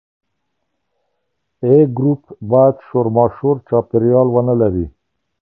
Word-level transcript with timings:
A 1.73 1.73
ګروپ 1.97 2.23
باید 2.51 2.75
شورماشور 2.87 3.55
چاپیریال 3.67 4.27
ونه 4.31 4.55
لري. 4.61 4.85